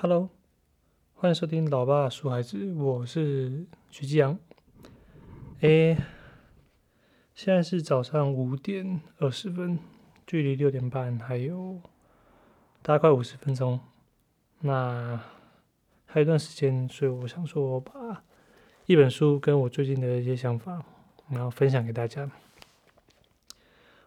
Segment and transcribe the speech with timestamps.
[0.00, 0.30] Hello，
[1.14, 4.38] 欢迎收听《老爸说孩子》，我是徐继阳。
[5.58, 5.96] 诶，
[7.34, 9.80] 现在是早上五点二十分，
[10.24, 11.80] 距离六点半还有
[12.80, 13.80] 大概五十分钟。
[14.60, 15.20] 那
[16.06, 18.22] 还有一段时间，所以我想说，我把
[18.86, 20.80] 一本书跟我最近的一些想法，
[21.28, 22.30] 然后分享给大家。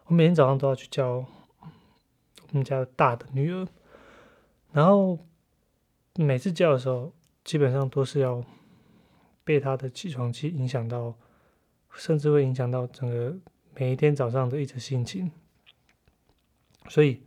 [0.06, 1.26] 我每天早上都要去教
[2.48, 3.68] 我们家大的女儿，
[4.72, 5.18] 然后。
[6.14, 7.12] 每次叫的时候，
[7.42, 8.44] 基本上都是要
[9.44, 11.14] 被他的起床气影响到，
[11.94, 13.34] 甚至会影响到整个
[13.74, 15.30] 每一天早上的一种心情。
[16.88, 17.22] 所以，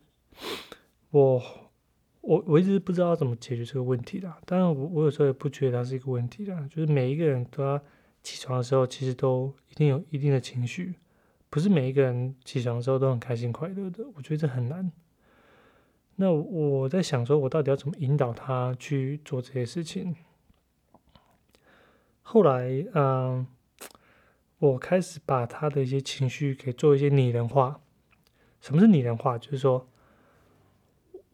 [1.10, 1.42] 我
[2.22, 4.32] 我我一直不知道怎么解决这个问题的。
[4.46, 7.82] 当然，我我有时候也不觉得它是一个问题的，就是每一个人都要
[8.22, 10.94] 起床的时候，其实都一定有一定的情绪，
[11.50, 14.06] 不是每一个人起床的时候都很开心快乐的。
[14.16, 14.92] 我觉得这很难。
[16.18, 20.16] 那我在想，说我到底要怎么引导他去做这些事情？
[22.22, 23.46] 后来，嗯，
[24.60, 27.82] 我开始把他的一些情绪给做一些拟人化。
[28.62, 29.38] 什么是拟人化？
[29.38, 29.90] 就是说，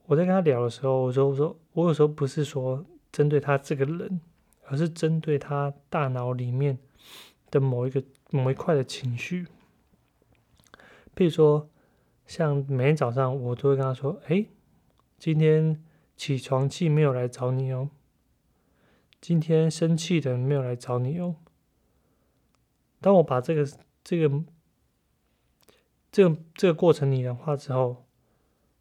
[0.08, 4.20] 我在跟他聊的时候，我说，我说，我有时候不是说针对他这个人，
[4.66, 6.80] 而是针对他大脑里面
[7.52, 9.46] 的某一个某一块的情绪。
[11.14, 11.70] 比如说，
[12.26, 14.44] 像每天早上，我都会跟他说：“哎。”
[15.22, 15.80] 今天
[16.18, 17.92] 起床气没有来找你哦。
[19.22, 21.36] 今天生气的没有来找你哦。
[23.00, 23.64] 当我把这个、
[24.04, 24.44] 这个、
[26.12, 28.08] 这个、这个过程拟人化之后，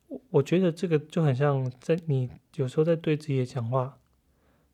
[0.09, 3.99] 我我觉得这个就很像在你有时候在对自己讲话，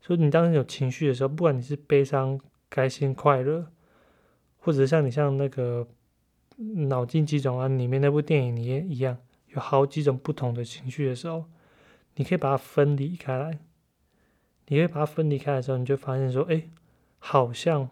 [0.00, 2.38] 所以你当有情绪的时候，不管你是悲伤、
[2.70, 3.72] 开心、快乐，
[4.58, 5.88] 或者像你像那个
[6.88, 11.46] 脑筋急转弯里面那部电影里面一样，有好几种不同的情绪的时候。
[12.16, 13.58] 你可以把它分离开来，
[14.66, 16.68] 你可以把它分离开的时候，你就发现说，哎，
[17.18, 17.88] 好像，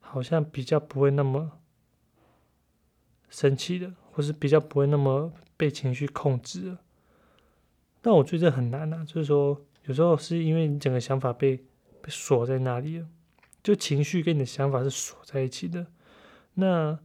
[0.00, 1.60] 好像比较不会那么
[3.28, 6.80] 生气的，或是比较不会那么被情绪控制了。
[8.00, 11.56] 但我觉得这很难啊，就是说，有时候是因为你整个想法被
[12.00, 13.08] 被锁在那里了，
[13.62, 15.86] 就情绪跟你的想法是锁在一起的。
[16.54, 16.98] 那，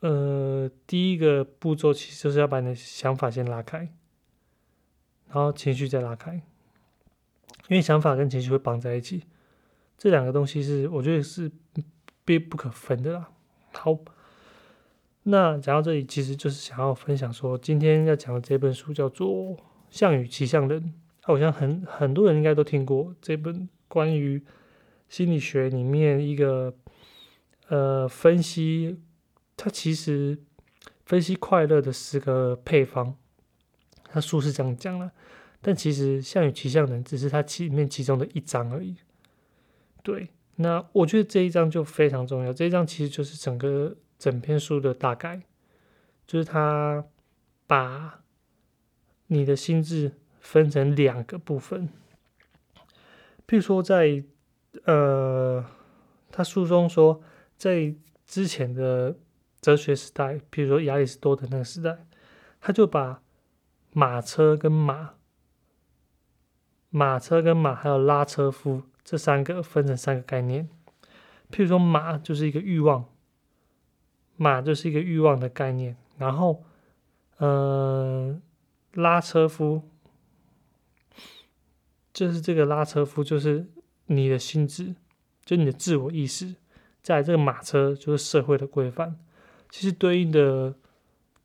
[0.00, 3.92] 呃，第一个步骤其实就是要把你的想法先拉开。
[5.28, 6.34] 然后情绪再拉开，
[7.68, 9.24] 因为想法跟情绪会绑在一起，
[9.98, 11.50] 这两个东西是我觉得是
[12.24, 13.28] 必不可分的啦。
[13.72, 13.98] 好，
[15.24, 19.28] 那讲到这里，其实就是想要分享说，今天要讲的这本书叫做
[19.90, 20.80] 《项羽骑象人》，
[21.22, 24.42] 好像很很多人应该都听过这本关于
[25.08, 26.72] 心理学里面一个
[27.68, 29.00] 呃分析，
[29.56, 30.38] 它其实
[31.04, 33.16] 分析快乐的十个配方。
[34.08, 35.10] 他书是这样讲了，
[35.60, 38.96] 但其实项羽骑象人只是他里面其中的一章而已。
[40.02, 42.52] 对，那我觉得这一章就非常重要。
[42.52, 45.42] 这一章其实就是整个整篇书的大概，
[46.26, 47.04] 就是他
[47.66, 48.20] 把
[49.26, 51.88] 你的心智分成两个部分。
[53.48, 54.22] 譬如说，在
[54.84, 55.64] 呃，
[56.30, 57.20] 他书中说，
[57.56, 57.94] 在
[58.26, 59.16] 之前的
[59.60, 62.06] 哲学时代，譬如说亚里士多德那个时代，
[62.60, 63.22] 他就把
[63.98, 65.14] 马车跟马，
[66.90, 70.68] 马车跟马还有拉车夫这三个分成三个概念。
[71.50, 73.06] 譬如说，马就是一个欲望，
[74.36, 75.96] 马就是一个欲望的概念。
[76.18, 76.62] 然后，
[77.38, 78.38] 呃，
[78.92, 79.88] 拉车夫
[82.12, 83.66] 就是这个拉车夫，就是
[84.08, 84.94] 你的心智，
[85.42, 86.54] 就你的自我意识。
[87.02, 89.18] 在这个马车就是社会的规范，
[89.70, 90.74] 其实对应的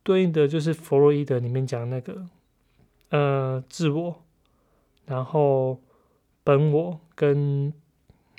[0.03, 2.27] 对应的就是弗洛伊德里面讲那个。
[3.11, 4.23] 呃，自我，
[5.05, 5.81] 然后
[6.45, 7.73] 本我跟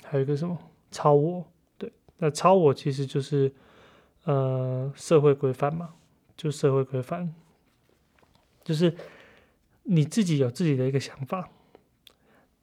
[0.03, 0.57] 还有一个什么
[0.89, 1.45] 超我，
[1.77, 3.53] 对，那超我其实就是
[4.23, 5.93] 呃社会规范嘛，
[6.35, 7.35] 就社会规范，
[8.63, 8.97] 就是
[9.83, 11.51] 你自己有自己的一个想法，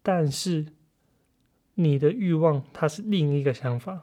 [0.02, 0.66] 但是
[1.74, 4.02] 你的欲望它是另一个想法，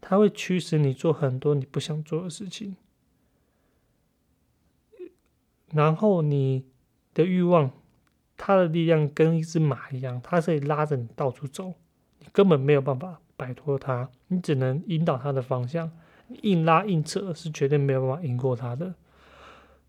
[0.00, 2.76] 它会驱使你做很多你不想做的事情，
[5.72, 6.64] 然后你。
[7.16, 7.70] 的欲望，
[8.36, 11.72] 它的力量跟一只马一样，它可以拉着你到处走，
[12.18, 15.90] 你根本没有办法摆脱它，你只能引导它的方向，
[16.42, 18.94] 硬拉硬扯是绝对没有办法赢过它的。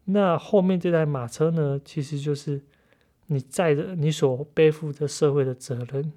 [0.05, 2.63] 那后面这台马车呢，其实就是
[3.25, 6.13] 你载着你所背负着社会的责任，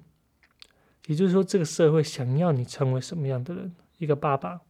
[1.07, 3.75] 也就是说，这个社会想要你成为什么样的人？
[3.97, 4.61] 一个爸爸，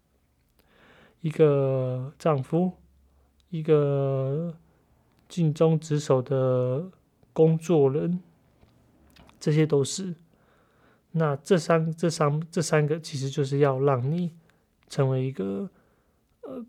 [1.20, 2.72] 一个丈夫，
[3.50, 4.56] 一个。
[5.32, 6.92] 尽忠职守的
[7.32, 8.20] 工作人，
[9.40, 10.14] 这些都是。
[11.12, 14.34] 那这三、这三、这三个，其实就是要让你
[14.90, 15.70] 成为一个，
[16.42, 16.66] 呃，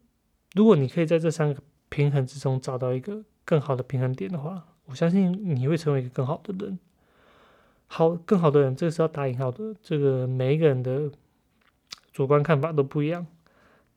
[0.55, 6.79] 如果你可以在这三个平衡之中找到一个更好的平衡点的话，我相信你会成为一个更好的人。
[7.89, 9.75] 好，更好的人，这个是要打引号的。
[9.83, 11.11] 这个每一个人的
[12.13, 13.27] 主观看法都不一样。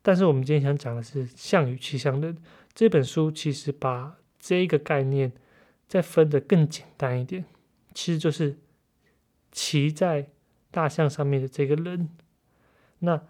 [0.02, 2.34] 但是我们今天想讲的是《项羽骑象论》
[2.74, 5.32] 这本书，其实把这一个概念
[5.88, 7.44] 再分得更简单一点，
[7.94, 8.58] 其实就是
[9.50, 10.30] 骑在。
[10.68, 12.10] 大象上面的这个人，
[12.98, 13.22] 那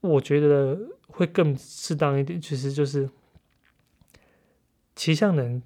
[0.00, 0.78] 我觉得
[1.08, 2.40] 会更适当一点。
[2.40, 3.10] 其实就是
[4.96, 5.62] 骑象人，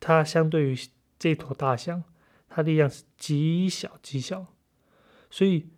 [0.00, 0.78] 他相对于
[1.18, 2.04] 这头大象，
[2.48, 4.46] 他力量是极小极小，
[5.28, 5.68] 所以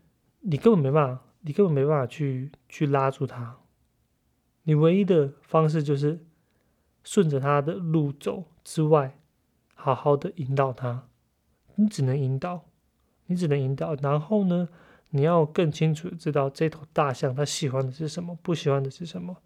[0.42, 3.58] 你根本没办法，你根本没办法去去拉住他。
[4.62, 6.24] 你唯一的方式就是
[7.06, 9.18] 顺着他的路走之外，
[9.74, 11.08] 好好的引导他。
[11.76, 12.66] 你只能引导。
[13.28, 14.68] 你只能引导，然后呢，
[15.10, 19.36] 你要更清楚的知道这头大象它喜欢的是什么，不喜欢的是什么。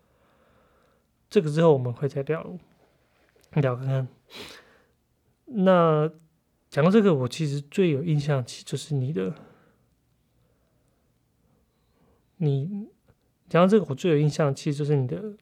[1.31, 2.59] 这个之后我们会再聊
[3.55, 4.09] 聊看看。
[5.47, 6.13] 那
[6.69, 9.35] 讲到这个，我其实最有印象，其实就是你的，
[12.37, 12.91] 你
[13.49, 15.33] 讲到这个，我最有印象，其实就是你的。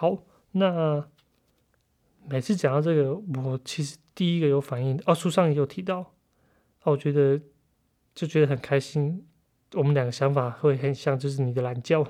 [0.00, 0.16] 好，
[0.52, 1.06] 那
[2.26, 5.98] 每次讲到这个，我其实第一个有反应哦，书上也有提到，
[6.84, 7.38] 哦，我觉得
[8.14, 9.26] 就觉得很开心。
[9.74, 12.02] 我们两个想法会很像，就是你的懒觉，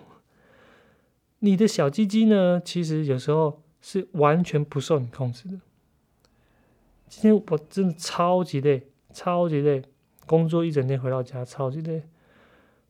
[1.41, 5.61] 你的小鸡鸡呢，其实有时候是完全不受你控制的。
[7.09, 9.83] 今天我真的超级累，超级累，
[10.27, 12.05] 工作一整天回到家超级累，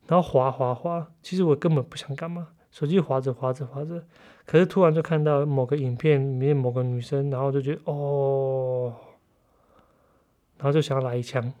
[0.05, 2.49] 然后滑滑滑，其实我根本不想干嘛。
[2.71, 4.07] 手机滑着滑着滑着，
[4.45, 8.95] 可是突然就看到某个影片里面某个女生，然后就觉得哦，
[10.57, 11.53] 然后就想要来一枪。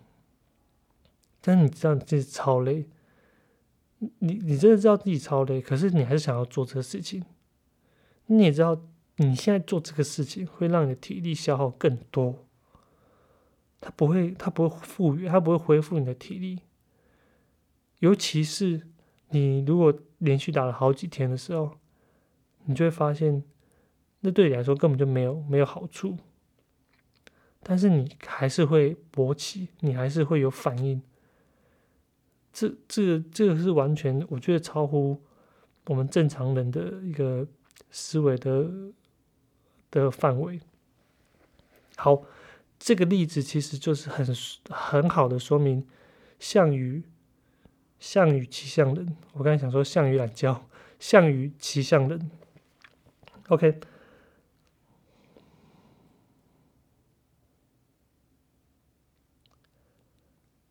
[1.41, 2.85] 但你知道你自己超累，
[4.19, 7.23] 你你真的知道自己超累，可是你还是想要做这个事情。
[8.27, 8.81] 你也知道
[9.17, 12.45] 你现在做这个事情会让你的体力消耗更多，
[13.81, 16.59] 它不会它不会复原，它不会恢复你的体力，
[17.99, 18.87] 尤其是。
[19.33, 21.77] 你如果连续打了好几天的时候，
[22.65, 23.43] 你就会发现，
[24.19, 26.17] 那对你来说根本就没有没有好处。
[27.63, 31.01] 但是你还是会勃起，你还是会有反应。
[32.53, 35.21] 这、这、这个是完全，我觉得超乎
[35.87, 37.47] 我们正常人的一个
[37.89, 38.69] 思维的
[39.89, 40.59] 的范围。
[41.97, 42.23] 好，
[42.77, 44.25] 这个例子其实就是很
[44.69, 45.87] 很好的说明
[46.39, 47.03] 项羽。
[48.01, 50.59] 项羽骑象人，我刚才想说项羽懒觉，
[50.99, 52.31] 项羽骑象人。
[53.47, 53.79] OK，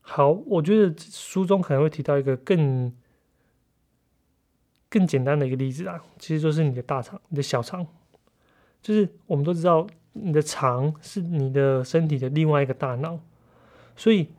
[0.00, 2.92] 好，我觉得书中可能会提到一个更
[4.88, 7.86] 更简单的一个例子啊，其实就是你的大肠，你的小肠，
[8.82, 13.20] 就是我们都知道，你的肠是你的身体的另外一个大脑，
[13.94, 14.30] 所以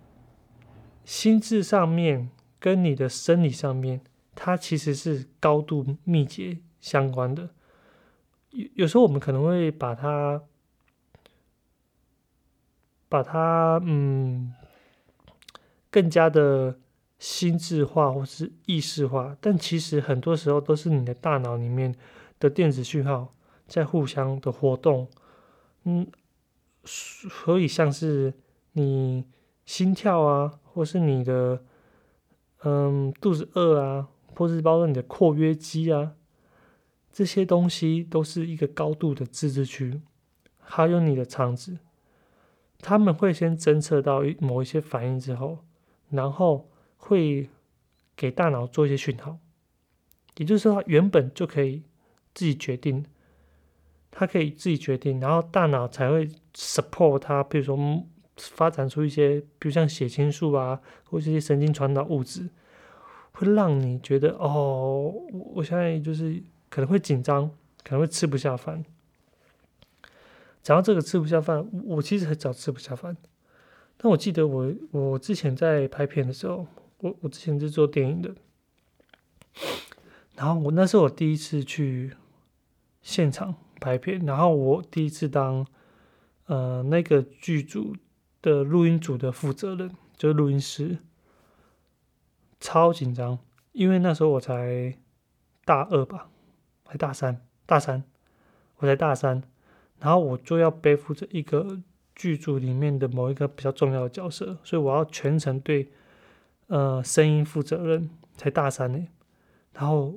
[1.06, 2.30] 心智上面。
[2.62, 4.02] 跟你的生理上面，
[4.36, 7.50] 它其实是高度密切相关的。
[8.52, 10.44] 有有时候我们可能会把它，
[13.10, 14.54] 把它嗯，
[15.90, 16.78] 更加的
[17.18, 21.96] 心智化或是意识化，但其实很多时候都是你的大脑里面
[22.40, 23.34] 的电子讯号
[23.68, 25.10] 在互相的活动。
[25.86, 26.06] 嗯，
[26.84, 28.36] 所以像是
[28.74, 29.26] 你
[29.66, 31.64] 心跳啊，或是你的。
[32.64, 36.14] 嗯，肚子饿啊，或是包括你的括约肌啊，
[37.12, 40.00] 这些东西都是一个高度的自治区。
[40.60, 41.80] 还有你的肠子，
[42.80, 45.66] 他们会先侦测到某一些反应之后，
[46.10, 47.50] 然后会
[48.16, 49.40] 给大脑做一些讯号。
[50.38, 51.82] 也就是说，原本就可以
[52.34, 53.06] 自己决定，
[54.12, 58.04] 它可以自己决定，然后大脑才会 support 它，比如说。
[58.38, 62.50] 发展出一些，比如像血清素啊，或这些神经传导物质，
[63.34, 65.14] 会让你觉得哦，
[65.54, 67.50] 我现在就是可能会紧张，
[67.84, 68.84] 可能会吃不下饭。
[70.64, 73.16] 讲到这个吃不下饭，我其实很早吃不下饭。
[73.98, 76.66] 但我记得我我之前在拍片的时候，
[77.00, 78.34] 我我之前是做电影的，
[80.36, 82.14] 然后我那是我第一次去
[83.02, 85.66] 现场拍片，然后我第一次当
[86.46, 87.96] 呃那个剧组。
[88.42, 90.98] 的录音组的负责人就是录音师，
[92.60, 93.40] 超紧张，
[93.72, 94.98] 因为那时候我才
[95.66, 96.30] 大二吧，
[96.86, 98.04] 还大三，大三，
[98.78, 99.44] 我才大三，
[100.00, 101.80] 然后我就要背负着一个
[102.16, 105.92] 剧组里面的某一个比较重要的角色，所以我要全程对
[106.68, 108.10] 呃声音负责任。
[108.38, 109.08] 才大三呢，
[109.74, 110.16] 然后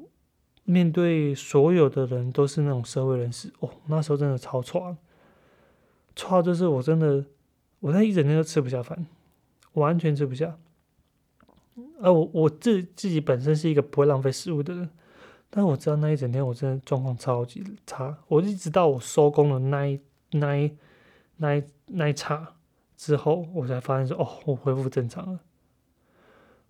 [0.63, 4.97] 面对所有的人都是那种社会人士哦，那时候真的超喘，
[6.17, 7.23] 喘就是我真的，
[7.85, 9.07] 我那一整天都吃不下饭，
[9.75, 10.57] 完全吃不下。
[12.01, 14.89] 而我我自自己本身是一个不会浪费食物的人，
[15.51, 18.17] 但我知道那一整天我真的状况超级差。
[18.29, 20.01] 我一直到我收工的那一
[20.31, 20.75] 那一
[21.37, 22.55] 那一那一刹
[22.97, 25.41] 之后，我才发现说哦，我恢复正常了。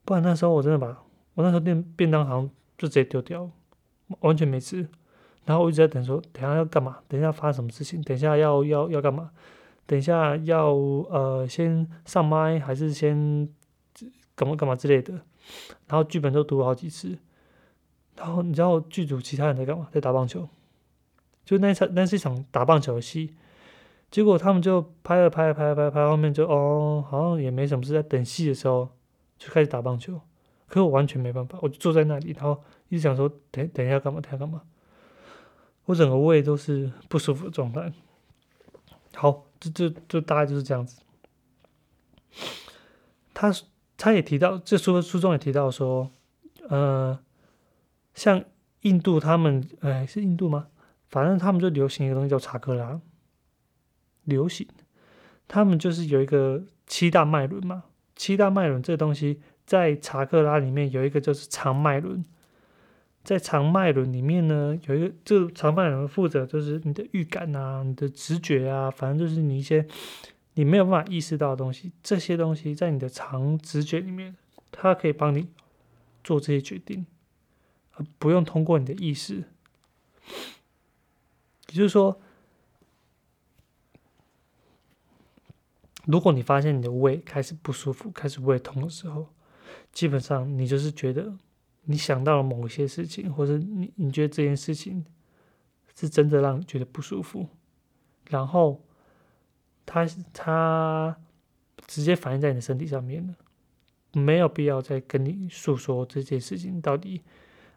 [0.05, 0.89] 不然那时候我真的把
[1.35, 3.49] 我那时候便便当好像就直接丢掉，
[4.19, 4.89] 完全没吃。
[5.45, 6.99] 然后我一直在等说，等下要干嘛？
[7.07, 8.03] 等一下发生什么事情？
[8.03, 9.31] 等一下要要要干嘛？
[9.87, 13.49] 等一下要呃先上麦还是先？
[14.37, 15.13] 干嘛干嘛之类的，
[15.87, 17.17] 然后剧本都读了好几次，
[18.17, 19.89] 然后你知道剧组其他人在干嘛？
[19.93, 20.49] 在打棒球，
[21.45, 23.37] 就那场那是一场打棒球的戏，
[24.11, 28.89] 结果他们就拍了拍了拍拍拍，后面就哦，好像也没什么事，在等戏的时候
[29.39, 30.21] 就开始打棒球，
[30.67, 34.63] 可我完全没办法，我就坐在那里，然后一直想说等等一下干嘛，等一下干嘛，
[35.85, 37.93] 我整个胃都是不舒服的状态。
[39.15, 41.01] 好，就就就大概就是这样子，
[43.33, 43.53] 他。
[43.97, 46.11] 他也提到，这书书中也提到说，
[46.69, 47.17] 呃，
[48.13, 48.45] 像
[48.81, 50.67] 印度他们，哎，是印度吗？
[51.09, 53.01] 反正他们就流行一个东西叫查克拉，
[54.25, 54.67] 流行，
[55.47, 57.85] 他们就是有一个七大脉轮嘛，
[58.17, 62.25] 七大脉轮这东西在查克拉里面有一个就是长脉轮，
[63.25, 69.85] 在长脉轮里面呢，有一个这长脉轮负责就是你的预感啊，你的直觉啊，反正就是你一些。
[70.57, 74.37] 你没有办法意识到的东西，这些东西在你的长直觉里面，
[74.71, 75.49] 它可以帮你
[76.23, 77.05] 做这些决定，
[77.95, 79.43] 而不用通过你的意识。
[81.71, 82.21] 也就是说，
[86.05, 89.27] 如果你发现你的胃开始不舒服、开始胃痛的时候，
[89.93, 91.35] 基本上你就是觉得
[91.85, 95.05] 你想到了某些事情，或者你你觉得这件事情
[95.95, 97.49] 是真的让你觉得不舒服，
[98.29, 98.81] 然后。
[99.87, 101.15] 它它
[101.87, 103.35] 直接反映在你的身体上面了，
[104.15, 107.21] 没有必要再跟你诉说这件事情到底，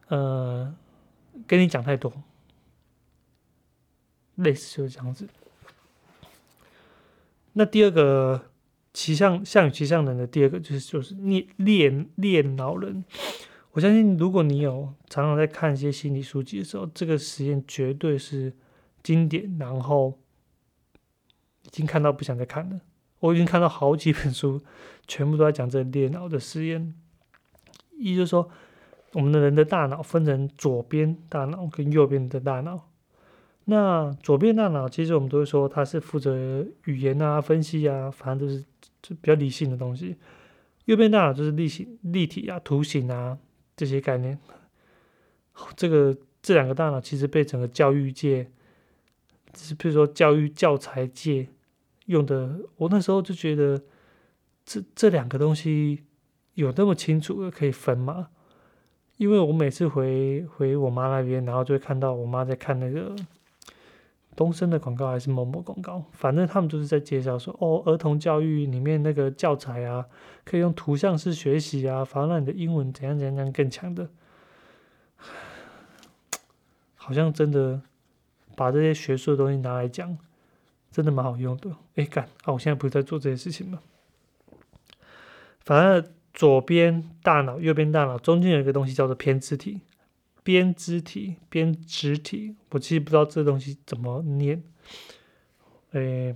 [0.08, 0.74] 呃，
[1.46, 2.24] 跟你讲太多，
[4.36, 5.28] 类似就是这样子。
[7.52, 8.52] 那第二个
[8.94, 13.04] 骑象象与骑象人的第二个就是就是猎猎猎脑人。
[13.78, 18.52] 我相信如果你有常常在看一些心理书籍的时候，这个实验绝对是
[19.04, 20.18] 经典，然后。
[21.64, 22.80] 已经看到不想再看了。
[23.20, 24.62] 我已经看到好几本书，
[25.06, 26.96] 全部都在讲这电脑的实验。
[27.98, 28.50] 也就是说，
[29.12, 32.90] 我们的人的大脑分成左边大脑跟右边的大脑。
[33.66, 38.64] 那左边大脑其实我们都会说它是负责语言啊、分析啊，反正都是
[39.02, 40.16] 就比较理性的东西。
[40.86, 43.38] 右边大脑就是立形、立体啊、图形啊
[43.78, 44.38] 这些概念。
[45.78, 48.52] 这个这两个大脑其实被整个教育界，
[49.54, 51.48] 就是比如说教育教材界。
[52.08, 53.84] 用的，我那时候就觉得，
[54.66, 56.06] 这这两个东西
[56.54, 58.30] 有那么清楚可以分吗？
[59.18, 63.14] 因为我每次回回我妈那边，然后就会看到我妈在看那个
[64.38, 70.06] 东升的广告还是某某广告，反正他们就是在介绍说，哦，儿童教育里面那个教材啊，
[70.46, 74.10] 可以用图像式学习啊，反而让你的英文怎样怎样怎样更强的，
[76.96, 77.82] 好像真的
[78.56, 80.18] 把这些学术的东西拿来讲。
[80.90, 82.54] 真的蛮好用的，哎，干啊！
[82.54, 83.80] 我现在不是在做这些事情吗？
[85.60, 89.82] 反正左边大脑、右边大脑中间有一个东西叫做偏肢体、
[90.48, 94.64] 边肢体、边肢体，我其实不知道这东西怎么念。
[95.92, 96.34] 哎，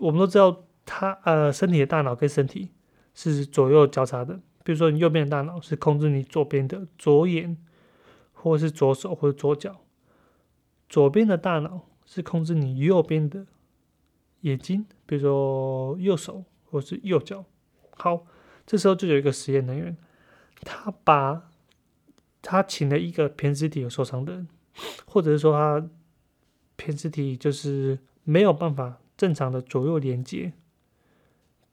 [0.00, 2.72] 我们都知道，它呃，身体的大脑跟身体
[3.14, 4.40] 是左右交叉的。
[4.64, 7.56] 比如说，你右边的大脑是控制你左边的左眼，
[8.32, 9.82] 或是左手或者左脚，
[10.88, 11.86] 左边的大脑。
[12.06, 13.46] 是控制你右边的
[14.42, 17.46] 眼睛，比如说右手或是右脚。
[17.92, 18.26] 好，
[18.66, 19.96] 这时候就有一个实验人员，
[20.60, 21.50] 他把
[22.44, 24.46] 他请了一个偏执体有受伤的人，
[25.04, 25.88] 或者是说他
[26.76, 30.52] 偏执体就是没有办法正常的左右连接，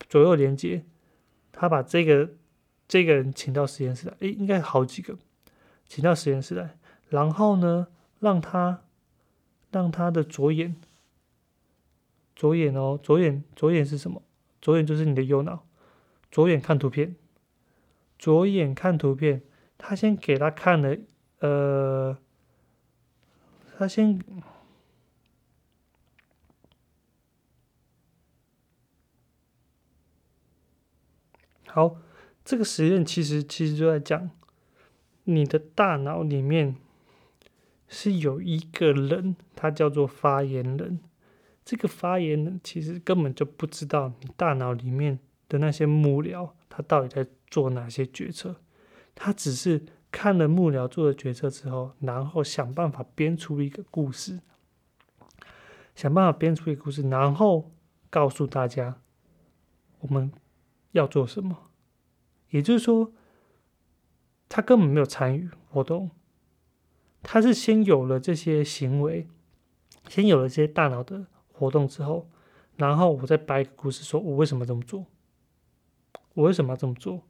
[0.10, 0.86] 左右连接，
[1.52, 2.32] 他把这个
[2.88, 5.18] 这个人请到实验室来，诶，应该好几个，
[5.88, 6.78] 请到实验室来，
[7.10, 7.88] 然后呢，
[8.20, 8.82] 让他。
[9.74, 10.76] 让他的左眼，
[12.36, 14.22] 左眼哦，左眼，左眼是什么？
[14.62, 15.66] 左眼就是你的右脑，
[16.30, 17.16] 左眼看图片，
[18.20, 19.44] 左眼看图片，
[19.84, 20.96] 他先给他看了，
[21.40, 22.16] 呃，
[23.76, 24.22] 他先
[31.66, 31.98] 好，
[32.46, 34.30] 这个实验其实其实就在讲，
[35.24, 36.76] 你的大脑里面
[37.88, 41.00] 是有一个人，他叫做发言人。
[41.66, 45.20] 这个发言人其实根本就不知道你大脑里面
[45.50, 48.62] 的那些幕僚，他到底在做哪些决策。
[49.24, 54.40] 他只是看了幕僚做的决策之后，然后想办法编出一个故事，
[55.94, 57.70] 想办法编出一个故事，然后
[58.10, 59.00] 告诉大家
[60.00, 60.32] 我们
[60.94, 61.70] 要做什么。
[62.50, 63.14] 也就是说，
[64.50, 66.10] 他根本没有参与活动，
[67.22, 69.28] 他是先有了这些行为，
[70.10, 71.28] 先有了这些大脑的。
[71.54, 72.28] 活动之后，
[72.76, 75.06] 然后我再掰一个故事，说我为什么这么做，
[76.34, 77.22] 我为什么要这么做，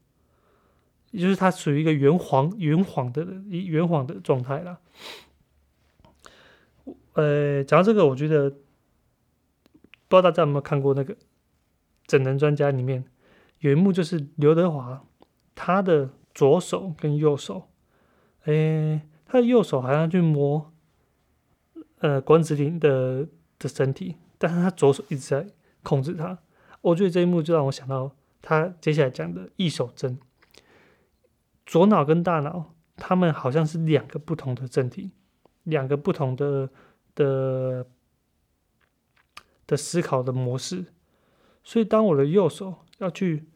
[1.12, 4.80] 也就是它属于一个圆谎、圆谎的、圆谎的状态了。
[7.14, 11.14] 呃，讲到这个，我觉得不知道大家有没有看过那个
[12.08, 13.06] 《整人专家》里面
[13.60, 15.06] 有一幕，就是刘德华
[15.54, 17.70] 他的左手跟右手，
[18.46, 20.74] 哎，他的右手好像去摸
[22.00, 23.28] 呃关之琳的。
[23.62, 25.46] 的身体，但是他左手一直在
[25.84, 26.36] 控制他。
[26.82, 30.18] 我觉得这一幕就让我想到他接下来讲的一手针。
[31.72, 35.12] 左脑跟大脑，他们好像是两个不同的政体，
[35.64, 36.70] 两个不同的
[37.16, 37.88] 的
[39.66, 40.88] 的思考的模式。
[41.64, 43.48] 所以当我的右手要去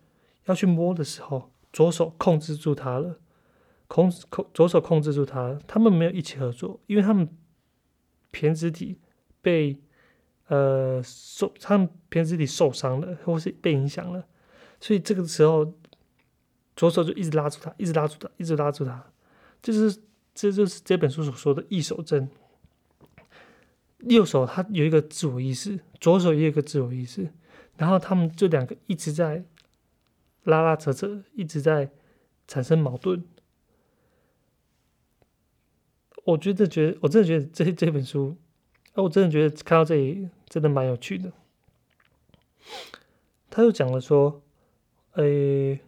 [0.46, 3.20] 要去摸的时候，左手控制住它了，
[3.88, 7.30] 控控左手控制住它，他们没有一起合作，因为他们
[8.32, 9.02] 胼胝体
[9.42, 9.82] 被。
[10.48, 14.24] 呃，受他们胼胝体受伤了，或是被影响了，
[14.80, 15.66] 所以这个时候
[16.76, 19.06] 左手就一直拉住他，一直拉住他，一直拉住他，
[19.62, 20.02] 就是
[20.34, 22.30] 这就是这本书所说的“一手针”。
[24.00, 27.32] 右手他有一个自我意识，左手也有一个自我意识，
[27.78, 29.44] 然后他们这两个一直在
[30.44, 31.90] 拉拉扯扯，一直在
[32.48, 33.24] 产生矛盾。
[36.24, 38.36] 我觉得，觉得我真的觉得这这本书。
[38.94, 41.32] 那我真的觉得看到这里真的蛮有趣的。
[43.50, 44.42] 他又讲了说
[45.14, 45.80] ：“诶，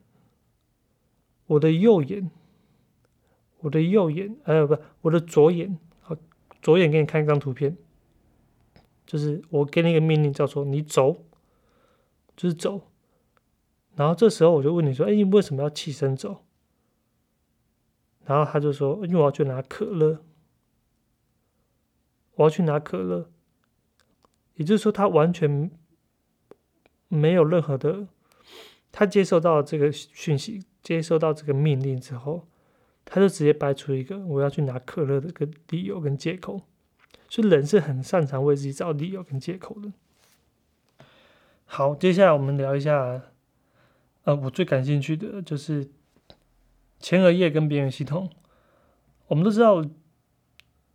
[1.48, 2.30] 我的右眼，
[3.60, 6.16] 我的右眼，哎不，我的左眼，好，
[6.62, 7.76] 左眼给你看一张图片，
[9.06, 11.26] 就是我给你一个命令，叫做你走，
[12.36, 12.92] 就是走。
[13.96, 16.46] 然后这时候我就问你说：，哎，你为什么要起身走？
[18.26, 20.24] 然后他就说：，因为我要去拿可乐。”
[22.38, 23.32] 我要去拿可乐，
[24.54, 25.72] 也就是说，他完全
[27.08, 28.08] 没有任何的，
[28.92, 32.48] 他接受到这个讯息，接收到这个命令之后，
[33.04, 36.62] 他就直接摆出一个我要去拿可乐的个理由跟借口。
[37.28, 39.92] 所以人是很擅长为自己找理由跟借口的。
[41.66, 43.22] 好，接下来我们聊一下，
[44.24, 45.90] 呃，我最感兴趣的就是
[47.00, 48.30] 前额叶跟边缘系统。
[49.28, 49.84] 我们都知道。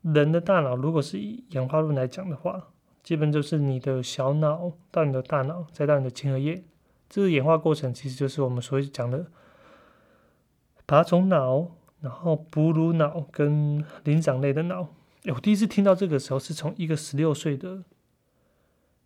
[0.03, 2.73] 人的大脑，如果是以演化论来讲的话，
[3.05, 6.65] 基本就是你的小脑到你的大脑，再到你的前额叶，
[7.09, 9.31] 这个演化过程其实就是我们所讲的
[10.93, 11.71] 爬虫脑，
[12.03, 14.89] 然后哺乳脑跟灵长类的脑。
[15.35, 17.83] 我第一次听到这个时候，是从一个十六岁的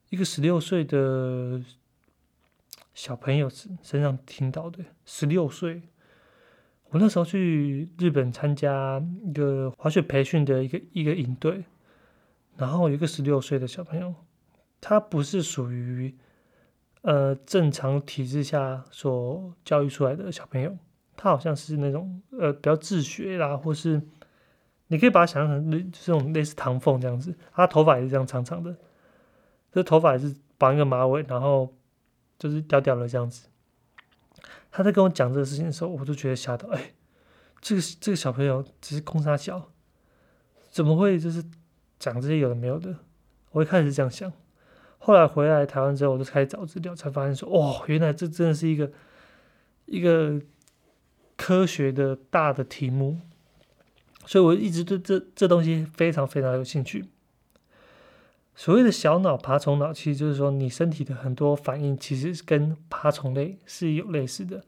[0.08, 1.62] 一个十六岁的
[2.92, 5.82] 小朋友身上听到的，十六岁。
[6.90, 11.62] 我那时候去日本参加一个滑雪培训的一个一个营队，
[12.56, 14.12] 然后有一个十六岁的小朋友，
[14.80, 16.12] 他不是属于
[17.02, 20.76] 呃正常体制下所教育出来的小朋友，
[21.16, 24.00] 他好像是那种呃比较自学啦，或是
[24.88, 28.76] 你可以把他想象成这种类似唐凤这样子，他头发也是这样长长的，
[29.72, 31.74] 这头发也是绑一个马尾，然后
[32.38, 33.48] 就是屌屌的这样子。
[34.70, 36.92] 他在跟我讲这个事情的时候，我就觉得吓到，哎，
[37.60, 39.70] 这个这个小朋友只是空沙小，
[40.70, 41.42] 怎么会就是
[41.98, 42.94] 讲这些有的没有的？
[43.52, 44.30] 我一开始是这样想，
[44.98, 48.92] 后来回来台湾之后，我就开始找资料，才发现说，哦，原来这真的是一个
[49.86, 50.38] 一个
[51.36, 53.18] 科学的大的题目，
[54.24, 57.04] 所以我一直对这这东西非常非常有兴趣。
[58.54, 64.64] 所谓的小脑爬虫脑，其实就是说你身体的很多反应，其实跟爬虫类是有类似的。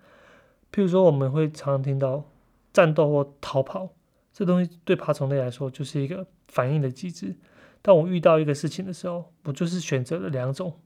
[0.71, 2.23] 譬如说，我们会常常听到
[2.71, 3.89] 战斗或逃跑，
[4.31, 7.35] 这东西对爬虫类来说就是一个反应的机制。
[7.81, 10.79] 当我遇到一个事情的时候，我就是选择了两种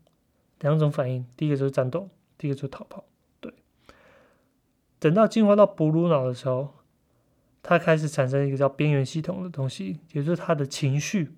[0.61, 3.05] 两种反应，第一个就是战斗，第一个就是逃跑。
[5.03, 6.75] 等到进化到哺乳脑的时候，
[7.61, 11.33] 它开始产生一个叫边缘系统的东西，也就是他的情绪，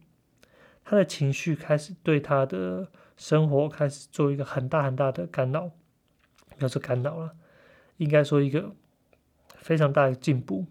[0.84, 5.70] 他的情绪开始对他的生活开始做一个很大很大的干扰，
[6.58, 7.36] 不要说干扰了，
[7.96, 8.74] 应该说一个
[9.56, 10.66] 非常大的进步。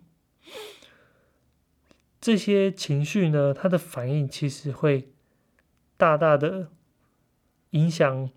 [2.21, 5.10] 这些情绪呢，它的反应其实会
[5.97, 6.69] 大大的
[7.71, 8.29] 影响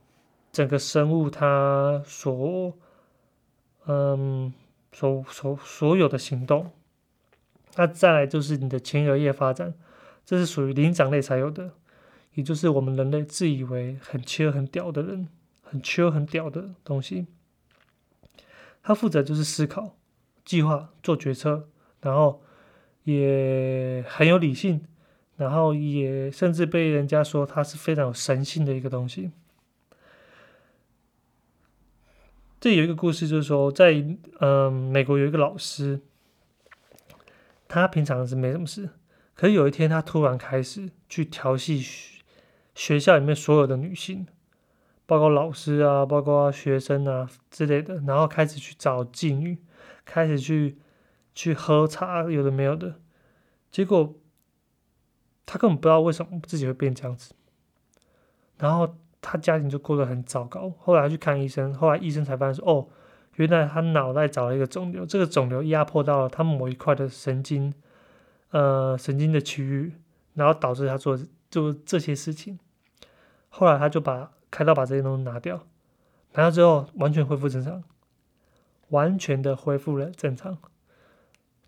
[0.51, 2.79] 整个生物它所
[3.87, 4.53] 嗯
[4.93, 6.71] 所所所有的行动。
[7.77, 9.75] 那再来就是你的前额叶发展，
[10.25, 11.73] 这是属于灵长类才有的，
[12.35, 15.29] 也就是我们人类自以为很缺很屌的人，
[15.63, 17.27] 很缺很屌的东西。
[18.83, 19.97] 它负责就是思考、
[20.45, 21.69] 计划、做决策，
[22.01, 22.43] 然后。
[23.07, 24.85] 也很有理性，
[25.37, 29.31] 然后也甚至被人家说他是非常有神性的一个东西。
[32.67, 34.05] 这有一个故事，就是说，在
[34.41, 36.01] 嗯美国有一个老师，
[37.69, 38.91] 他平常是没什么事，
[39.35, 41.81] 可是有一天他突然开始去调戏
[42.75, 44.27] 学校里面所有的女性，
[45.07, 49.59] 包括老师啊，包括学生啊之类的，然后开始去找妓女，
[50.05, 50.79] 开始去。
[51.37, 52.99] 去喝茶，有的没有的，
[53.71, 54.19] 结果
[55.45, 57.35] 他根本不知道为什么自己会变这样子，
[58.57, 58.97] 然后
[59.29, 60.73] 他家庭就过得很糟糕。
[60.79, 62.89] 后来去看医生，后来医生才发现说，哦，
[63.35, 67.75] 原来他脑袋长了一个肿瘤，这个肿瘤压迫到了他某一块的神经，
[68.51, 69.95] 呃，神经的区域，
[70.35, 71.19] 然后导致他做
[71.51, 72.59] 做这些事情。
[73.49, 75.67] 后来他就把开刀把这些东西拿掉，
[76.35, 77.83] 拿掉之后完全恢复正常，
[78.91, 80.59] 完全的恢复了正常。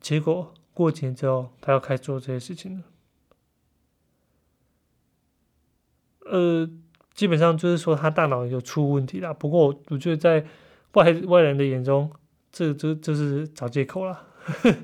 [0.00, 2.84] 结果过几年之后，他要开始做这些事情了。
[6.30, 6.68] 呃，
[7.18, 9.34] 基本上就是说他大脑有出问题了。
[9.34, 10.46] 不过我觉得在
[10.92, 12.08] 外外人的眼中，
[12.52, 14.24] 这这这是找借口了。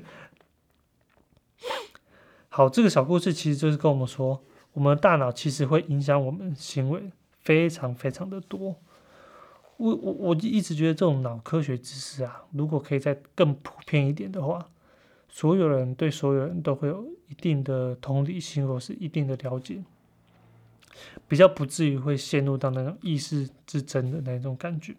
[2.49, 4.43] 好，这个小故事其实就是跟我们说，
[4.73, 8.75] 我们的大脑其实会影响我们行为非常非常的多。
[9.77, 14.67] 我我我一直觉得这种脑科学知识啊，如果可以再更普遍一点的话。
[15.29, 19.81] 所有人对所有人都会有一定的同理心，或是一定的了解，
[21.27, 24.95] 比较不至于会陷入到那种意识之争的那种感觉。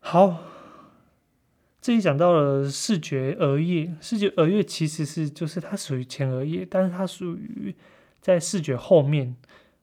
[0.00, 0.42] 好，
[1.80, 7.74] 这里讲到了视觉额叶，视觉额叶其实是就是它属于前额叶，但是它属于
[8.20, 9.36] 在视觉后面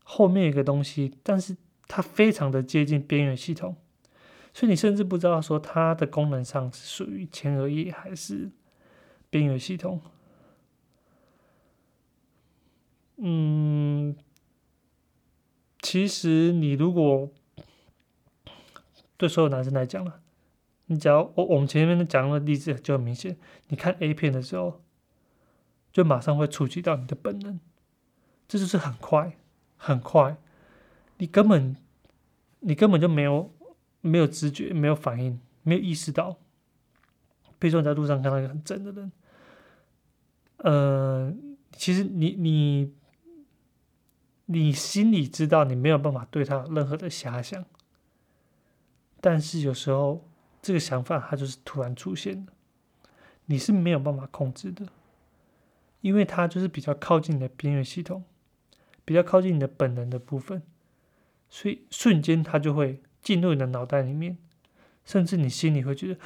[0.03, 1.55] 后面一个东西，但是
[1.87, 3.75] 它非常的接近边缘系统。
[4.53, 8.51] 所以你甚至不知道说它的功能上是属于前额叶还是
[9.29, 9.99] 边缘系统。
[13.25, 14.15] 嗯，
[15.81, 17.29] 其实你如果
[19.15, 20.19] 对所有男生来讲了，
[20.87, 23.37] 你只要我我们前面讲的例子就很明显，
[23.69, 24.81] 你看 A 片的时候，
[25.91, 27.59] 就马上会触及到你的本能，
[28.47, 29.37] 这就是很快
[29.77, 30.35] 很快，
[31.19, 31.77] 你根本
[32.59, 33.51] 你根本就没有。
[34.05, 36.35] 没有知觉，没有反应，没有意识到。
[37.57, 39.09] 比如说你在路上看到一个很正的人，
[40.57, 41.33] 呃，
[41.71, 42.93] 其实你你
[44.53, 47.65] 你心里知道你没有办法对他有任何的遐想，
[49.19, 50.27] 但是有时候
[50.61, 52.53] 这个想法它就是突然出现的，
[53.45, 54.87] 你是没有办法控制的，
[56.01, 58.23] 因为它就是比较靠近你的边缘系统，
[59.03, 60.61] 比较靠近你的本能的部分，
[61.49, 63.01] 所以瞬间它就会。
[63.23, 64.37] 进入你的脑袋里面，
[65.05, 66.19] 甚至你心里会觉得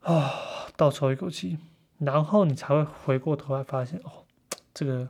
[0.00, 0.32] 啊，
[0.76, 1.56] 倒抽一口气，
[1.98, 4.24] 然后你才会回过头来发现，哦，
[4.74, 5.08] 这个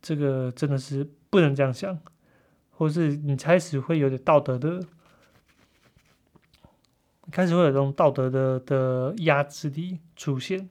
[0.00, 1.98] 这个真的是不能这样想，
[2.72, 4.84] 或是你开始会有点道德的，
[7.30, 10.68] 开始会有这种道德的的压制力出现。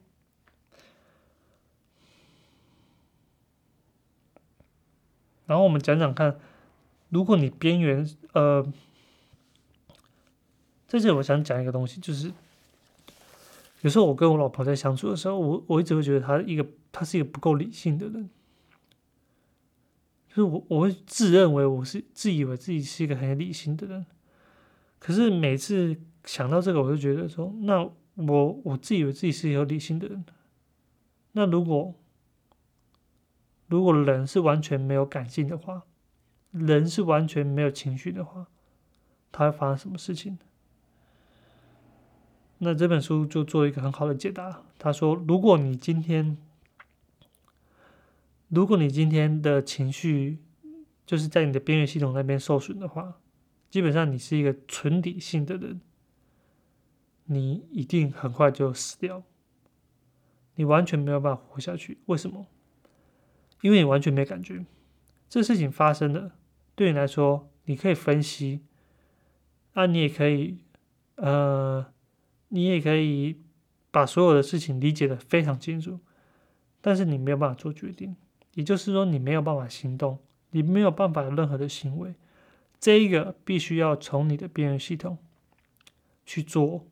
[5.46, 6.38] 然后我们讲讲看，
[7.08, 8.72] 如果你边缘呃。
[10.86, 12.32] 在这里，我想讲一个东西，就是
[13.82, 18.28] 有时候我跟我老婆在相处的时候，我我一直会觉得她一个，她是一个不够理性的人，
[20.30, 24.06] 就是我我会自认为我是自以为自己是一个很理性的人，
[25.00, 27.82] 可是每次想到这个，我就觉得说，那
[28.14, 30.24] 我我自以为自己是有理性的人，
[31.32, 31.94] 那如果
[33.66, 35.82] 如果人是完全没有感性的话，
[36.52, 38.46] 人是完全没有情绪的话，
[39.32, 40.38] 他会发生什么事情？
[42.58, 44.62] 那这本书就做一个很好的解答。
[44.78, 46.36] 他说：“如果你今天，
[48.50, 50.38] 如果你今天的情绪
[51.06, 53.20] 就是在你的边缘系统那边受损的话，
[53.70, 55.80] 基本上你是一个纯理性的人，
[57.26, 59.22] 你一定很快就死掉，
[60.56, 61.98] 你完全没有办法活下去。
[62.06, 62.48] 为什么？
[63.62, 64.64] 因为你完全没感觉，
[65.28, 66.32] 这事情发生了，
[66.74, 68.62] 对你来说，你可以分析，
[69.74, 70.64] 啊，你也可以，
[71.14, 71.86] 呃，
[72.48, 73.40] 你也可以
[73.92, 76.00] 把所有的事情理解的非常清楚，
[76.80, 78.16] 但是你没有办法做决定，
[78.54, 80.18] 也就是说，你没有办法行动，
[80.50, 82.14] 你没有办法有任何的行为，
[82.78, 85.18] 这一个必须要从你的边缘系统
[86.24, 86.84] 去做。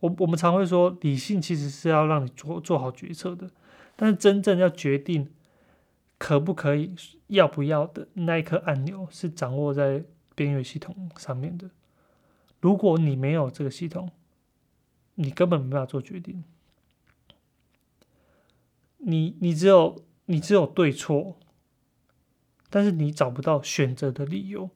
[0.00, 3.50] 我我们常会说，理性其实是要让你做做好决策的，
[3.96, 5.30] 但是真正要决定。
[6.16, 6.94] 可不可以
[7.26, 10.04] 要不要的那一颗按钮是掌握在
[10.34, 11.68] 边缘系统上面的。
[12.60, 14.10] 如果你没有这个系统，
[15.16, 16.42] 你根本没办法做决定。
[18.98, 21.36] 你你只有你只有对错，
[22.70, 24.70] 但是你找不到选择的理由。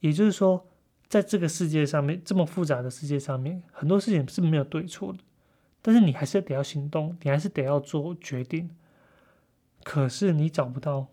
[0.00, 0.66] 也就是说，
[1.08, 5.20] 在这个世界上面这么复杂的世界上面，很多事情是没有对错的，
[5.80, 8.70] 但是你还是得要行动，你还是得要做决定。
[9.82, 11.06] 可是你找不到，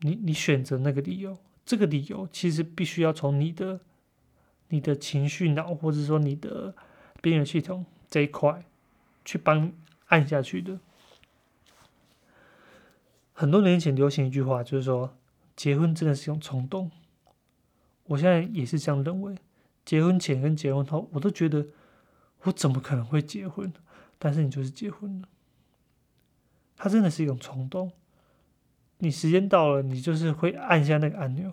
[0.00, 3.80] 你你选择那个理由，这个理由其实必须要从你的
[4.68, 6.74] 你的情绪脑，或者说你的
[7.20, 8.64] 边缘系统这一块
[9.24, 9.72] 去帮
[10.06, 10.78] 按下去的。
[13.34, 15.18] 很多年前流行一句话，就是说
[15.56, 16.90] 结婚真的是一种冲动。
[18.04, 19.36] 我现在也是这样认为，
[19.84, 21.66] 结婚前跟结婚后，我都觉得
[22.42, 23.72] 我怎么可能会结婚？
[24.18, 25.28] 但是你就是结婚了。
[26.76, 27.90] 它真的是一种冲动，
[28.98, 31.52] 你时间到了，你就是会按下那个按钮，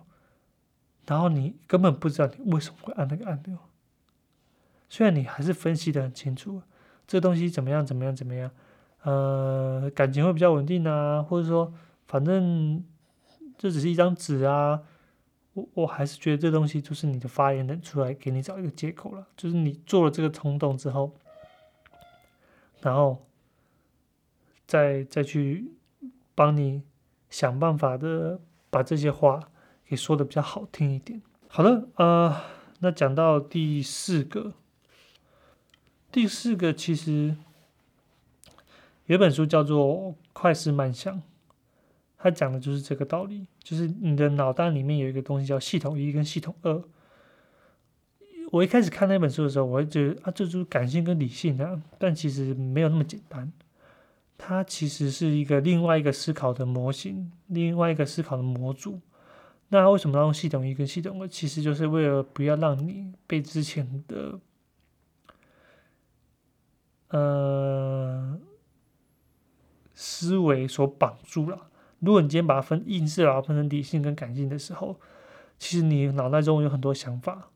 [1.08, 3.58] 然后你根本不知道你为什么会按那个按钮。
[4.88, 6.62] 虽然你还是分析的很清楚，
[7.08, 8.52] 这东西怎么样怎么样怎么样，
[9.04, 11.74] 呃，感情会比较稳定啊，或者说
[12.08, 12.84] 反正
[13.58, 14.82] 这只是一张纸啊，
[15.54, 21.16] 我我还是觉得这东西就是你的发言人出来给你找一个借口了，就是你做了这个冲动之后，
[22.82, 23.26] 然后。
[24.68, 25.74] 再再去
[26.34, 26.82] 帮你
[27.30, 29.38] 想办法的把这些话
[29.84, 31.22] 给说的比较好听一点。
[31.50, 32.34] 好的，呃，
[32.80, 34.54] 那讲到第四个，
[36.10, 37.36] 第四个其实
[39.12, 39.94] 有本书叫做
[40.32, 41.18] 《快思慢想》，
[42.18, 46.82] 它讲的就是这个道理，就是你的脑袋里面有一个东西叫系统一跟系统二。
[48.52, 53.52] 我一开始看那本书的时候，我会觉得啊，这就是感性跟理性的，但其实没有那么简单。
[54.38, 59.02] 它其实是一个另外一个思考的模型，另外一个思考的模组。
[59.68, 61.28] 那为什么要用系统一跟系统二？
[61.28, 64.40] 其实就是为了不要让你被之前的
[67.10, 68.40] 呃
[70.02, 71.70] 思维所绑住了。
[72.00, 75.00] 如果你今天把它分硬式，然后分成理性跟感性的时候，
[75.60, 77.50] 其实你脑袋中有很多想法。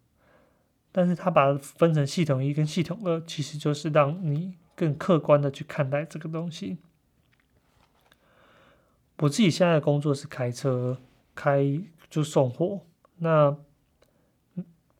[0.91, 4.57] 但是它把它分成系统一跟系统二，其实就是让你。
[4.77, 6.79] 更客观的去看待这个东西。
[9.19, 10.97] 我自己现在的工作是开车，
[11.33, 12.81] 开就送货。
[13.19, 13.55] 那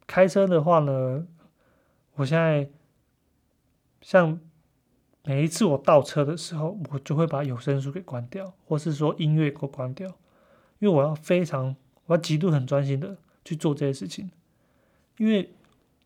[0.08, 1.28] 开车的话呢，
[2.14, 2.70] 我现在
[4.00, 4.40] 像
[5.26, 10.08] 每一次我倒车的时候，我就会把有声书给关掉，或是说音乐给我关掉，
[10.80, 14.32] 因为我要非常，我要极度很专心的去做这些事情。
[15.18, 15.54] 因为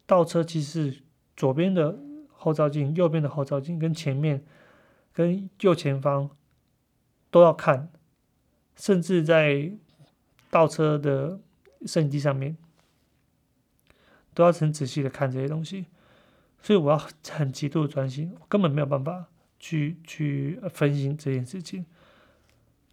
[0.05, 1.03] 倒车其实
[1.35, 1.99] 左边的。
[2.41, 4.41] 后照镜右边的后照镜跟前面
[5.11, 6.29] 跟右前方
[7.29, 7.91] 都要看，
[8.77, 9.73] 甚至在
[10.49, 11.41] 倒车的
[11.85, 12.55] 摄影机上面
[14.33, 15.87] 都要很仔细的看这些东西，
[16.61, 16.97] 所以我要
[17.29, 19.27] 很极度专心，我根本没有办法
[19.59, 21.85] 去去分析这件事情。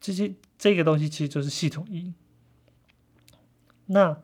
[0.01, 2.13] 这些这个东西其实就是系统一。
[3.87, 4.21] 那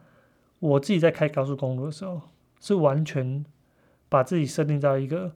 [0.58, 2.22] 我自己在开高速公路的时候
[2.60, 3.44] 是完全。
[4.12, 5.34] 把自己设定到一个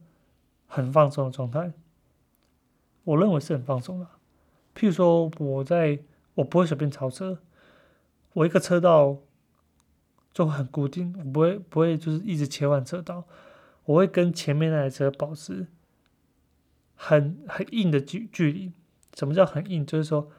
[0.66, 1.72] 很放松的状态，
[3.04, 4.06] 我认为是很放松的。
[4.74, 5.98] 譬如说，我在
[6.34, 7.38] 我不会随便超车，
[8.34, 9.16] 我一个车道
[10.34, 13.24] 就很固定，我不会不会就是一直切换车道，
[13.86, 15.66] 我会跟前面那台车保持
[16.94, 18.72] 很很硬的距距离。
[19.16, 19.84] 什么叫很硬？
[19.86, 20.30] 就是说，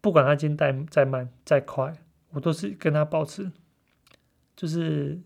[0.00, 1.96] 不管他今天再再慢再快，
[2.30, 3.52] 我都是跟他保持，
[4.56, 5.20] 就是。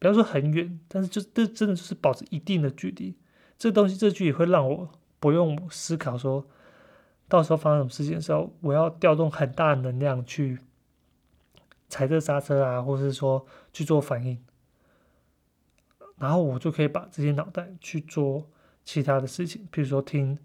[0.00, 3.14] 不要说很远，但是就这真的就是保持一定的距离。
[3.58, 6.46] 这东西这距离会让我不用思考，说
[7.28, 10.58] 到时候发生什么事情的时候，我要调动很大的能量去
[11.90, 14.42] 踩这刹车啊，或是说去做反应，
[16.20, 18.48] 然后我就可以把这些脑袋去做
[18.84, 20.38] 其他的事情，比如说听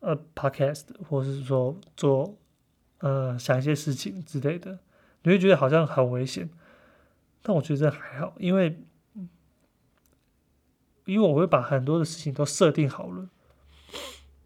[0.00, 2.36] 呃 podcast，或者是说做
[2.98, 4.80] 呃想一些事情之类的。
[5.22, 6.50] 你会觉得好像很危险。
[7.42, 8.82] 但我觉得这还好，因为
[11.04, 13.28] 因为我会把很多的事情都设定好了，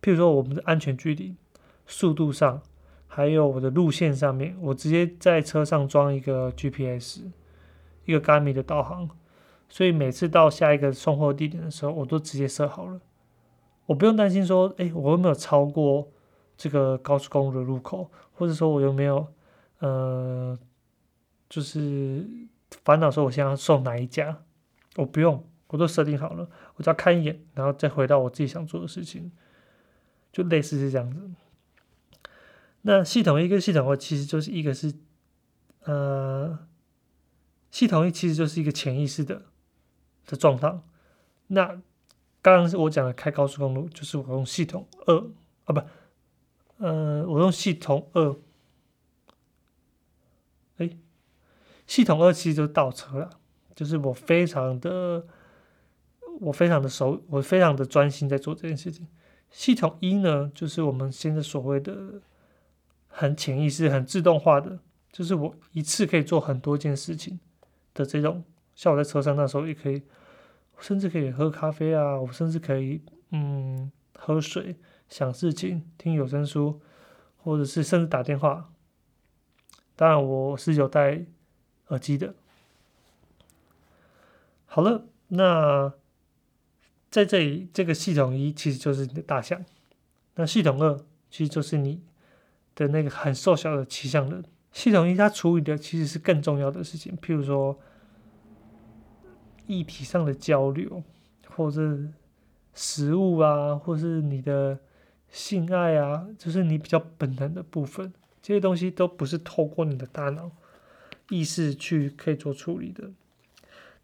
[0.03, 1.35] 譬如说我们的安全距离、
[1.87, 2.63] 速度上，
[3.07, 7.23] 还有我的路线上面，我直接在车上装一个 GPS，
[8.05, 9.09] 一个 g a m i 的导航，
[9.71, 13.01] 所以每次到下一个送货地点的时候，我都直接设好了，
[13.87, 16.13] 我不用担心说，哎，我有没有超过
[16.59, 19.27] 这个高速公路的入口，或者说我有没有，
[19.79, 20.59] 呃，
[21.49, 22.29] 就是
[22.85, 24.43] 烦恼说我现在要送哪一家，
[24.97, 25.43] 我不用。
[25.73, 29.31] 我都设定好了，我只要看一眼，然后再回到我自己想做的事情，
[30.33, 31.31] 就类似是这样子。
[32.83, 34.93] 那系统一跟系统二其实就是一个是，
[35.85, 36.59] 呃，
[37.71, 39.43] 系统一其实就是一个潜意识的
[40.27, 40.81] 的状态。
[41.49, 41.67] 那
[42.43, 45.19] 刚刚是我讲的开高速公路，就是我用系统二
[45.65, 45.83] 啊，不，
[46.85, 48.37] 呃，我用系统二，
[50.79, 50.91] 哎，
[51.87, 53.31] 系统二其实就是倒车了，
[53.75, 55.27] 就是我非常的。
[56.43, 59.07] 我非常的熟，我非常的专心在做这件事情。
[59.51, 62.23] 系统一呢，就是我们现在所谓的
[63.09, 64.79] 很潜意识、很自动化的，
[65.13, 67.39] 就是我一次可以做很多件事情
[67.93, 68.43] 的这种。
[68.81, 70.03] 像我在车上那时候也可以，
[70.79, 74.75] 甚至可以喝咖啡啊，我甚至可以嗯喝水、
[75.07, 76.81] 想事情、听有声书，
[77.37, 78.73] 或者是甚至打电话。
[79.97, 81.27] 当然我是有戴
[81.89, 82.35] 耳机的。
[84.65, 85.93] 好了，那。
[87.11, 89.65] 在这里，这个系统一其实就是你的大象，
[90.37, 90.97] 那系统二
[91.29, 92.01] 其实就是你
[92.77, 94.45] 的那个很瘦小的骑象人。
[94.71, 97.77] 系统一它处理的其实是更重要的事情，譬如说
[99.71, 101.05] 议题上的交流，
[101.49, 101.97] 或者
[102.75, 104.81] 食物啊，或是你的
[105.29, 110.51] 性爱啊，就是你比较本能的部分，这些东西都不是透过你的大脑
[111.29, 113.13] 意识去可以做处理的。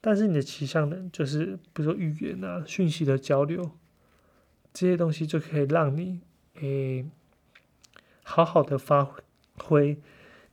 [0.01, 3.73] 但是你的骑象人，就是比如说语言啊、讯息的交流
[4.73, 6.21] 这些东西，就可以让你
[6.61, 7.05] 诶
[8.23, 9.09] 好好的发
[9.59, 9.99] 挥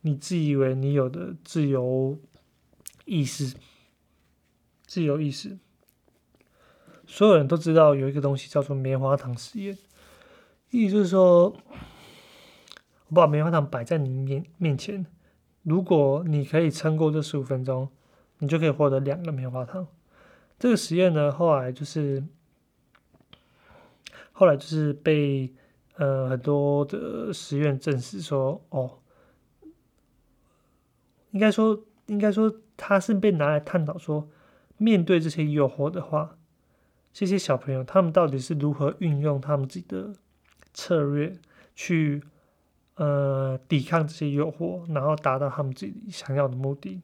[0.01, 2.17] 你自以为你有的自由
[3.05, 3.55] 意识、
[4.93, 5.57] 自由意识。
[7.07, 9.77] 所有人都知道有一个东西叫做棉花糖实验，
[10.69, 11.55] 意思就是说，
[13.07, 15.05] 我把棉花糖摆在你面面前，
[15.63, 17.89] 如果你可以撑过这十五分钟。
[18.39, 19.87] 你就可以获得两个棉花糖。
[20.59, 22.21] 这个实验呢，后来就是，
[24.33, 25.53] 后来就是被
[25.95, 28.99] 呃很多的实验证实说，哦，
[31.31, 34.27] 应该说，应该说，它是被拿来探讨说，
[34.83, 36.37] 面对这些诱惑的话，
[37.13, 40.13] 这些小朋友他们到底是如何运用他们自己的
[40.73, 41.39] 策略
[41.73, 42.21] 去
[42.95, 47.01] 呃抵抗这些诱惑，然后达到他们自己想要的目的。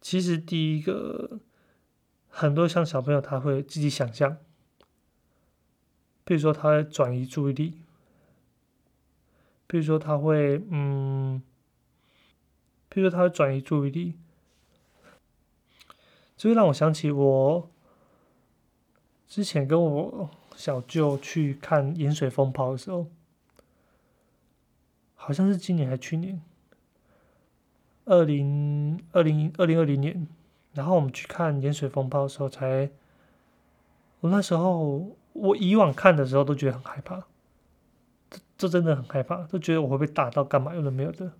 [0.00, 1.40] 其实第一个，
[2.28, 4.38] 很多像小朋友他会自己想象，
[6.24, 7.82] 比如说他会转移注意力，
[9.66, 11.42] 比如说他会嗯，
[12.88, 14.14] 比如说他会转移注意力，
[16.36, 17.68] 这会让我想起我
[19.26, 23.06] 之前跟我小舅去看盐水风炮的时候，
[25.14, 26.40] 好像是今年还是去年。
[28.04, 30.28] 二零二零二零二零年，
[30.74, 32.88] 然后我们去看盐水风炮的时候，才
[34.20, 37.26] 我那时候我以往看的时候都觉得很害怕，
[38.30, 41.32] 这这真的很害怕，都觉得我会被打到干嘛有的没有的。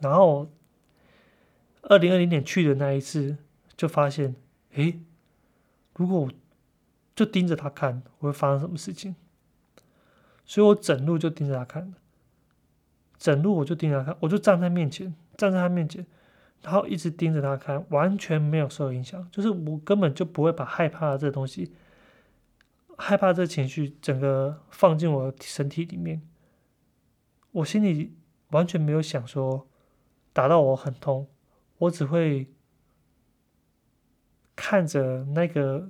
[0.00, 0.46] 然后
[1.82, 3.38] 二零二零年去的那一次，
[3.80, 4.36] 就发现，
[4.74, 5.00] 诶，
[5.94, 6.30] 如果我
[7.16, 9.14] 就盯着他看，我会发生什么事情？
[10.44, 11.94] 所以我整路就盯着他看，
[13.16, 15.14] 整路我就盯着他看，我就站在面前。
[15.38, 16.06] 站在他面前，
[16.60, 19.26] 然后一直盯着他看，完全没有受影响。
[19.32, 21.72] 就是我根本就不会把害怕这东西、
[22.98, 26.20] 害怕这情绪整个放进我身体里面。
[27.52, 28.14] 我心里
[28.48, 29.66] 完全没有想说
[30.34, 31.26] 打到我很痛，
[31.78, 32.46] 我只会
[34.62, 35.88] 看着那个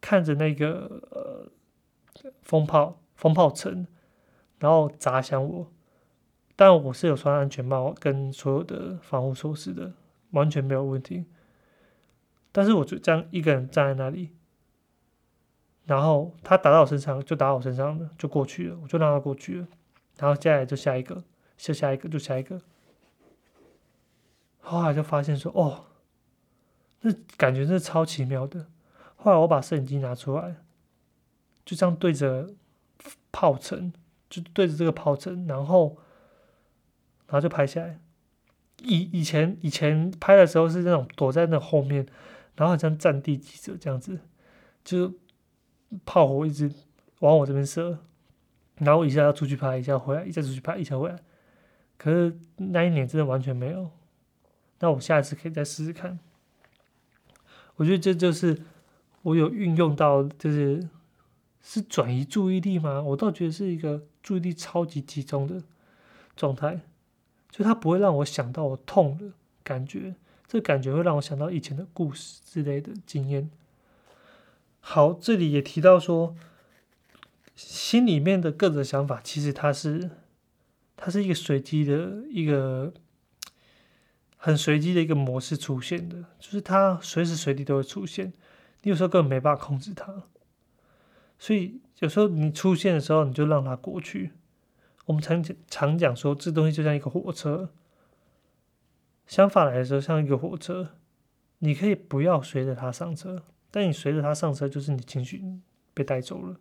[0.00, 1.52] 看着那个呃
[2.40, 3.86] 风炮风炮层，
[4.58, 5.70] 然后砸向我。
[6.56, 9.92] 但我是有穿安全帽跟所有的防护措施的，
[10.30, 11.26] 完全没有问题。
[12.50, 14.30] 但是我就这样一个人站在那里，
[15.84, 19.68] 然后他打到我身上就打我身上了，就过去了，我就让他过去了。
[20.16, 21.22] 然后接下来就下一个，
[21.58, 22.62] 就下一个，就下一个。
[24.60, 25.84] 后来就发现说，哦，
[27.00, 28.66] 那感觉是超奇妙的。
[29.16, 30.56] 后来我把摄影机拿出来，
[31.64, 32.54] 就这样对着
[33.32, 33.92] 炮层，
[34.28, 35.98] 就对着这个炮层，然后。
[37.30, 38.00] 然后就拍下来。
[38.78, 42.06] 以以前以前拍的时候是那种躲在那后面，
[42.56, 44.20] 然后好像战地记者这样子，
[44.82, 45.12] 就
[46.06, 46.72] 炮火一直
[47.18, 47.98] 往我这边射，
[48.76, 51.18] 然后一下要出去拍，一下回来，一下出去拍，一下回来。
[51.98, 53.90] 可是那一年真的完全没有。
[54.78, 56.18] 那我下一次可以再试试看。
[57.78, 58.60] 我觉得这就是
[59.22, 60.86] 我有运用到，就是
[61.62, 63.00] 是转移注意力吗？
[63.00, 65.62] 我倒觉得是一个注意力超级集中的
[66.36, 66.82] 状态，
[67.50, 69.32] 就它不会让我想到我痛的
[69.64, 70.14] 感觉，
[70.46, 73.50] 这感觉会让我想到以前的故事之类的经验。
[74.80, 76.36] 好，这里也提到说，
[77.56, 80.10] 心里面的各种想法，其实它是。
[81.00, 82.92] 它是一个随机的一个
[84.38, 88.32] 很随机的一个模式出现的，就是它随时随地都会出现，
[88.82, 90.22] 你有时候根本没办法控制它，
[91.38, 94.32] 所以有时候你出现的时候，你就让它过去。
[95.06, 97.70] 我们常常讲说，这东西就像一个火车，
[99.26, 100.90] 想法来的时候像一个火车，
[101.58, 105.42] 你可以不要随着它上车，但你随着它上车，就是你情绪
[105.92, 106.56] 被带走了。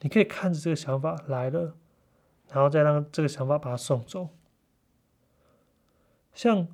[0.00, 1.76] 你可以看着这个想法来了。
[2.48, 4.28] 然后再让这个想法把它送走。
[6.34, 6.68] 像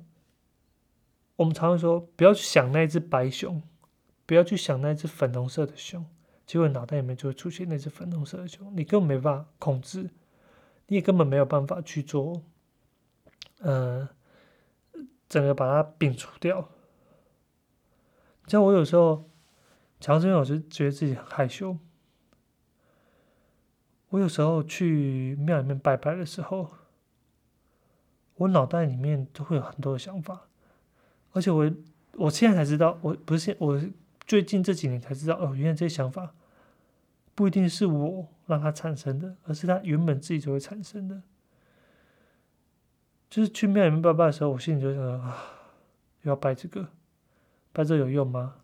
[1.39, 3.63] 我们常常说，不要去想那只白熊，
[4.25, 6.05] 不要去想那只粉红色的熊，
[6.45, 10.09] 结果脑袋里面就会出现那只粉红色的熊，你根本没办法控制，
[10.87, 12.43] 你也根本没有办法去做，
[13.59, 14.09] 呃，
[15.29, 16.67] 整个把它摒除掉。
[18.47, 19.29] 像我有时候
[20.01, 21.77] 讲到这边，我就觉得自己很害羞。
[24.09, 26.69] 我有时候去庙里面拜拜的时候，
[28.35, 30.48] 我脑袋里面都会有很多想法，
[31.31, 31.71] 而且我
[32.13, 33.81] 我现在才知道，我不是现我
[34.25, 36.33] 最近这几年才知道，哦，原来这些想法
[37.35, 41.21] 不一定是我让它产生的，而是它原本自己就会产生的。
[43.29, 45.37] 就是去庙里面拜拜的时候，我心里就想啊，
[46.23, 46.87] 又要拜这个，
[47.71, 48.55] 拜这有用吗？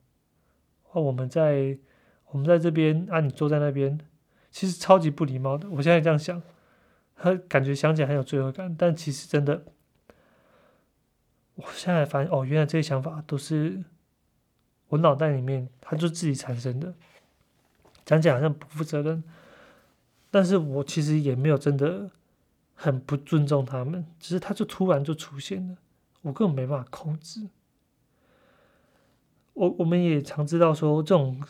[0.92, 1.78] 哦，我们在
[2.32, 4.00] 我们在这边，啊，你坐在那边。
[4.52, 6.42] 其实超级不礼貌的，我现在这样想，
[7.18, 9.66] 他感觉想起来很有罪恶感，但其实真的，
[11.56, 13.84] 我现在发现哦，原来这些想法都是
[14.88, 16.94] 我脑袋里面，它就自己产生的。
[18.06, 19.24] 讲起来好像不负责任，
[20.30, 22.12] 但是我其实也没有真的
[22.74, 25.78] 很不尊重他们，只是他就突然就出现了，
[26.22, 27.48] 我根本没办法控制。
[29.54, 31.42] 我我们也常知道说这种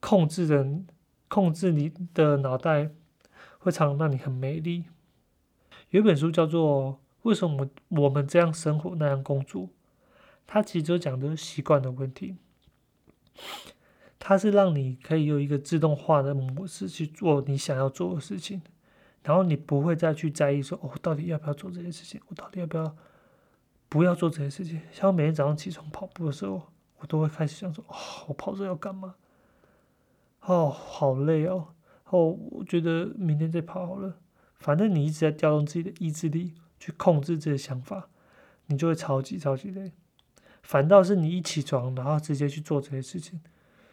[0.00, 0.86] 控制人。
[1.30, 2.90] 控制你的脑袋，
[3.58, 4.86] 会常让你很美丽。
[5.90, 6.92] 有一本书叫做
[7.22, 9.62] 《为什么我们这样生活那样工作》，
[10.46, 12.36] 它其实就讲的是习惯的问题。
[14.18, 18.60] 它是让你可以有一个自动化的模式去做你想要做的事情，
[19.22, 22.20] 然后你不会再去在意说哦，到底要不要做这些事情？
[22.26, 22.96] 我到底要不要
[23.88, 24.80] 不要做这些事情？
[24.90, 26.62] 像我每天早上起床跑步的时候，
[26.98, 27.94] 我都会开始想说哦，
[28.26, 29.14] 我跑这要干嘛？
[30.40, 31.68] 哦，好累哦！
[32.06, 34.16] 哦，我觉得明天再跑好了。
[34.58, 38.08] 反正你一直在调动自己的意志力去控制这些想法，
[38.66, 39.92] 你就会超级超级累。
[40.62, 43.40] 反倒是你一起床，然后直接去做这些事情，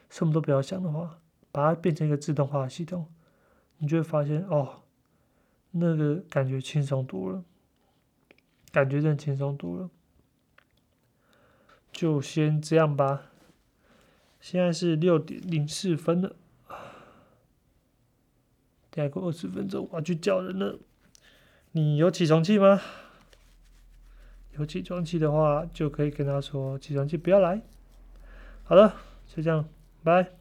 [0.09, 1.19] 什么都不要想的话，
[1.51, 3.07] 把它变成一个自动化的系统，
[3.77, 4.83] 你就会发现哦，
[5.71, 7.43] 那个感觉轻松多了，
[8.71, 9.89] 感觉真的轻松多了。
[11.91, 13.31] 就先这样吧。
[14.41, 16.35] 现在是六点零四分了。
[18.91, 20.77] 再过二十分钟，我要去叫人了。
[21.75, 22.79] 你有起床气吗？
[24.57, 27.61] 有起床气的话，就可以跟他说：起床气不要来。
[28.63, 28.95] 好了，
[29.27, 29.67] 就这样，
[30.01, 30.34] 拜。